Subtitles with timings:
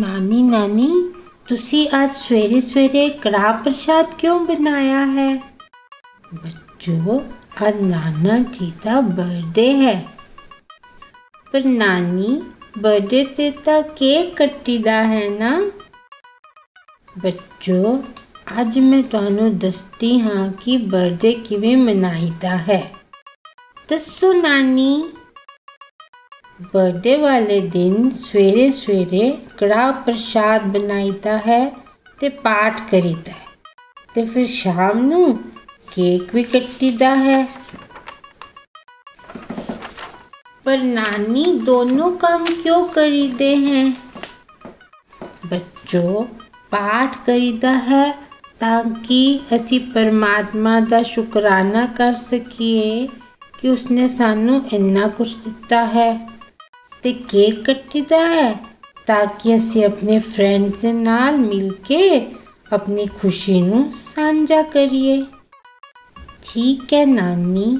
[0.00, 0.88] ਨਾਨੀ ਨਾਨੀ
[1.48, 5.34] ਤੁਸੀਂ ਅੱਜ ਸਵੇਰੇ ਸਵੇਰੇ ਕੜਾਹ ਪ੍ਰਸ਼ਾਦ ਕਿਉਂ ਬਣਾਇਆ ਹੈ
[6.34, 7.20] ਬੱਚੋ
[7.66, 9.94] ਅੱਜ ਨਾਨਾ ਜੀ ਦਾ ਬਰਥਡੇ ਹੈ
[11.52, 12.40] ਪਰ ਨਾਨੀ
[12.78, 15.58] ਬਰਥਡੇ ਤੇ ਤਾਂ ਕੇਕ ਕੱਟੀਦਾ ਹੈ ਨਾ
[17.16, 17.98] ਬੱਚੋ
[18.60, 22.82] ਅੱਜ ਮੈਂ ਤੁਹਾਨੂੰ ਦੱਸਦੀ ਹਾਂ ਕਿ ਬਰਥਡੇ ਕਿਵੇਂ ਮਨਾਈਦਾ ਹੈ
[23.88, 25.04] ਦੱਸੋ ਨਾਨੀ
[26.61, 31.75] ਬਰਥਡੇ ਵਾਲੇ ਦਿਨ ਸਵੇਰੇ ਸਵੇਰੇ ਕੜਾਹ ਪ੍ਰਸ਼ਾਦ ਬਣਾਈਦਾ ਹੈ
[32.19, 33.47] ਤੇ ਪਾਠ ਕਰੀਦਾ ਹੈ।
[34.15, 35.37] ਤੇ ਫਿਰ ਸ਼ਾਮ ਨੂੰ
[35.95, 37.47] ਕੇਕ ਵੀ ਕੱਟੀਦਾ ਹੈ।
[40.63, 43.93] ਪਰ ਨਾਨੀ ਦੋਨੋਂ ਕੰਮ ਕਿਉਂ ਕਰੀਦੇ ਹੈ?
[45.45, 46.27] ਬੱਚੋ,
[46.71, 48.17] ਪਾਠ ਕਰੀਦਾ ਹੈ
[48.59, 53.07] ਤਾਂ ਕਿ ਅਸੀਂ ਪਰਮਾਤਮਾ ਦਾ ਸ਼ੁਕਰਾਨਾ ਕਰ ਸਕੀਏ
[53.59, 56.40] ਕਿ ਉਸਨੇ ਸਾਨੂੰ ਇੰਨਾ ਕੁਝ ਦਿੱਤਾ ਹੈ।
[57.02, 58.52] ਤੇ ਕੇਕ ਕੱਟੀਦਾ ਹੈ
[59.06, 62.00] ਤਾਂ ਕਿ ਅਸੀਂ ਆਪਣੇ ਫਰੈਂਡਸ ਦੇ ਨਾਲ ਮਿਲ ਕੇ
[62.72, 65.22] ਆਪਣੀ ਖੁਸ਼ੀ ਨੂੰ ਸਾਂਝਾ ਕਰੀਏ
[66.42, 67.76] ਠੀਕ ਹੈ ਨਾਨੀ